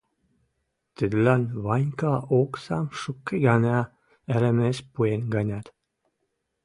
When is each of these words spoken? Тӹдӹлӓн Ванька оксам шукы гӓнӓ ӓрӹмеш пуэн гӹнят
Тӹдӹлӓн 0.95 1.43
Ванька 1.65 2.13
оксам 2.39 2.85
шукы 2.99 3.35
гӓнӓ 3.45 3.79
ӓрӹмеш 4.33 4.77
пуэн 4.93 5.21
гӹнят 5.33 5.67